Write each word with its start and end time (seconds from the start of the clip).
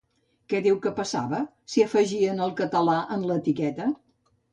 Què 0.51 0.59
diu 0.67 0.77
que 0.85 0.91
passava 0.99 1.41
si 1.73 1.83
afegien 1.85 2.41
el 2.47 2.53
català 2.61 2.97
en 3.17 3.27
l'etiqueta? 3.33 3.91